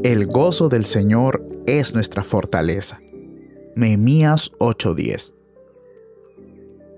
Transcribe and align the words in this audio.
El 0.00 0.26
gozo 0.26 0.68
del 0.68 0.84
Señor 0.84 1.46
es 1.66 1.94
nuestra 1.94 2.24
fortaleza. 2.24 3.00
Nehemías 3.76 4.50
8:10 4.58 5.36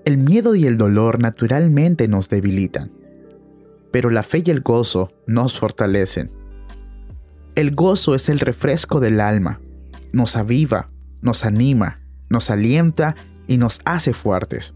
El 0.07 0.17
miedo 0.17 0.55
y 0.55 0.67
el 0.67 0.79
dolor 0.79 1.21
naturalmente 1.21 2.09
nos 2.09 2.31
debilitan, 2.31 2.93
pero 3.91 4.09
la 4.09 4.23
fe 4.23 4.43
y 4.47 4.51
el 4.51 4.63
gozo 4.63 5.11
nos 5.27 5.59
fortalecen. 5.59 6.31
El 7.57 7.75
gozo 7.75 8.15
es 8.15 8.31
el 8.31 8.41
refresco 8.41 9.01
del 9.01 9.21
alma, 9.21 9.61
nos 10.13 10.37
aviva, 10.37 10.89
nos 11.21 11.45
anima, 11.45 12.01
nos 12.31 12.49
alienta 12.49 13.17
y 13.47 13.59
nos 13.59 13.81
hace 13.85 14.15
fuertes. 14.15 14.73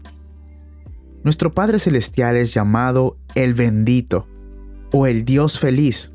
Nuestro 1.23 1.51
Padre 1.55 1.79
Celestial 1.79 2.35
es 2.35 2.53
llamado 2.53 3.17
el 3.33 3.55
bendito 3.55 4.27
o 4.91 5.07
el 5.07 5.25
Dios 5.25 5.57
feliz. 5.57 6.11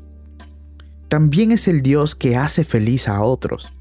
También 1.07 1.51
es 1.51 1.67
el 1.67 1.81
Dios 1.81 2.15
que 2.15 2.35
hace 2.35 2.65
feliz 2.65 3.07
a 3.07 3.21
otros. 3.21 3.71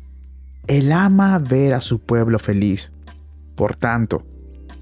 Él 0.66 0.92
ama 0.92 1.38
ver 1.38 1.74
a 1.74 1.80
su 1.80 1.98
pueblo 1.98 2.38
feliz. 2.38 2.92
Por 3.54 3.76
tanto, 3.76 4.24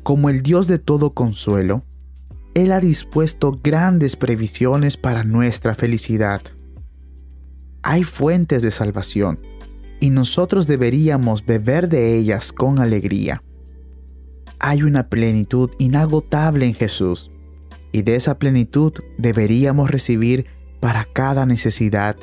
como 0.02 0.28
el 0.28 0.42
Dios 0.42 0.66
de 0.66 0.78
todo 0.78 1.14
consuelo, 1.14 1.84
Él 2.54 2.72
ha 2.72 2.80
dispuesto 2.80 3.60
grandes 3.62 4.16
previsiones 4.16 4.96
para 4.96 5.24
nuestra 5.24 5.74
felicidad. 5.74 6.42
Hay 7.82 8.04
fuentes 8.04 8.62
de 8.62 8.70
salvación 8.70 9.40
y 10.00 10.10
nosotros 10.10 10.66
deberíamos 10.66 11.44
beber 11.44 11.88
de 11.88 12.16
ellas 12.16 12.52
con 12.52 12.78
alegría 12.78 13.42
hay 14.62 14.84
una 14.84 15.08
plenitud 15.08 15.70
inagotable 15.78 16.64
en 16.66 16.74
Jesús 16.74 17.32
y 17.90 18.02
de 18.02 18.14
esa 18.14 18.38
plenitud 18.38 18.92
deberíamos 19.18 19.90
recibir 19.90 20.46
para 20.80 21.04
cada 21.04 21.44
necesidad, 21.46 22.16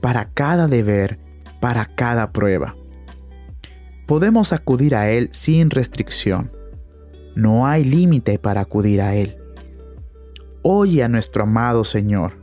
para 0.00 0.30
cada 0.32 0.66
deber, 0.66 1.18
para 1.60 1.86
cada 1.86 2.32
prueba. 2.32 2.76
Podemos 4.06 4.52
acudir 4.52 4.94
a 4.94 5.10
Él 5.10 5.28
sin 5.32 5.70
restricción. 5.70 6.52
No 7.34 7.66
hay 7.66 7.84
límite 7.84 8.38
para 8.38 8.62
acudir 8.62 9.02
a 9.02 9.14
Él. 9.14 9.36
Oye 10.62 11.02
a 11.04 11.08
nuestro 11.08 11.42
amado 11.42 11.84
Señor. 11.84 12.38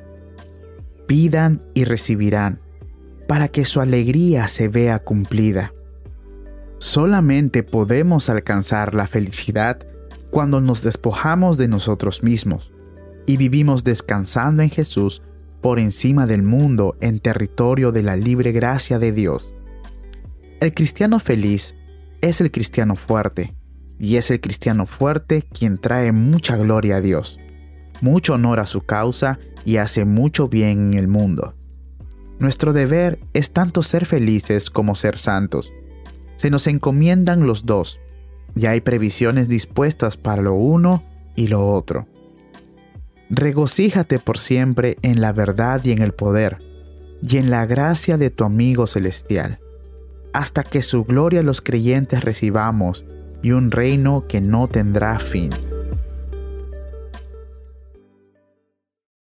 Pidan 1.08 1.64
y 1.74 1.84
recibirán, 1.84 2.62
para 3.28 3.48
que 3.48 3.66
su 3.66 3.82
alegría 3.82 4.48
se 4.48 4.68
vea 4.68 5.00
cumplida. 5.00 5.74
Solamente 6.78 7.64
podemos 7.64 8.30
alcanzar 8.30 8.96
la 8.96 9.08
felicidad 9.08 9.80
cuando 10.30 10.62
nos 10.62 10.84
despojamos 10.84 11.58
de 11.58 11.68
nosotros 11.68 12.22
mismos 12.22 12.74
y 13.26 13.38
vivimos 13.38 13.84
descansando 13.84 14.62
en 14.62 14.70
Jesús 14.70 15.22
por 15.66 15.80
encima 15.80 16.28
del 16.28 16.44
mundo 16.44 16.96
en 17.02 17.20
territorio 17.20 17.92
de 17.92 18.04
la 18.04 18.16
libre 18.16 18.52
gracia 18.52 19.00
de 19.00 19.12
Dios. 19.12 19.52
El 20.60 20.76
cristiano 20.76 21.20
feliz 21.20 21.74
es 22.22 22.40
el 22.40 22.52
cristiano 22.52 22.96
fuerte, 22.96 23.56
y 23.98 24.18
es 24.18 24.30
el 24.30 24.42
cristiano 24.42 24.86
fuerte 24.86 25.42
quien 25.42 25.80
trae 25.80 26.12
mucha 26.12 26.56
gloria 26.56 26.98
a 26.98 27.02
Dios, 27.02 27.40
mucho 28.00 28.36
honor 28.36 28.60
a 28.60 28.68
su 28.68 28.82
causa 28.82 29.40
y 29.66 29.78
hace 29.78 30.06
mucho 30.06 30.50
bien 30.50 30.94
en 30.94 31.00
el 31.00 31.08
mundo. 31.08 31.56
Nuestro 32.38 32.72
deber 32.72 33.18
es 33.34 33.52
tanto 33.52 33.82
ser 33.82 34.06
felices 34.06 34.70
como 34.70 34.94
ser 34.94 35.18
santos 35.18 35.74
se 36.36 36.52
nos 36.52 36.68
encomiendan 36.68 37.48
los 37.48 37.66
dos, 37.66 38.00
y 38.56 38.68
hay 38.68 38.82
previsiones 38.82 39.50
dispuestas 39.50 40.16
para 40.16 40.44
lo 40.44 40.54
uno 40.54 41.04
y 41.36 41.48
lo 41.48 41.74
otro. 41.74 42.08
Regocíjate 43.30 44.20
por 44.20 44.38
siempre 44.38 44.98
en 45.02 45.22
la 45.22 45.34
verdad 45.34 45.82
y 45.84 45.92
en 45.92 46.02
el 46.02 46.14
poder, 46.14 46.60
y 47.22 47.38
en 47.38 47.50
la 47.50 47.66
gracia 47.66 48.18
de 48.18 48.30
tu 48.30 48.44
amigo 48.44 48.86
celestial, 48.88 49.60
hasta 50.34 50.64
que 50.64 50.84
su 50.84 51.06
gloria 51.06 51.42
los 51.42 51.62
creyentes 51.62 52.24
recibamos 52.24 53.06
y 53.42 53.52
un 53.52 53.72
reino 53.72 54.26
que 54.28 54.42
no 54.42 54.68
tendrá 54.68 55.18
fin. 55.20 55.50